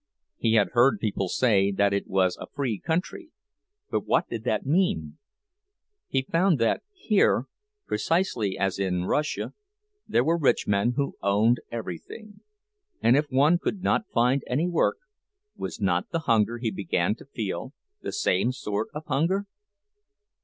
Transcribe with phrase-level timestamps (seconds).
[0.39, 5.19] He had heard people say that it was a free country—but what did that mean?
[6.07, 7.45] He found that here,
[7.85, 9.53] precisely as in Russia,
[10.07, 12.39] there were rich men who owned everything;
[12.99, 14.97] and if one could not find any work,
[15.55, 19.45] was not the hunger he began to feel the same sort of hunger?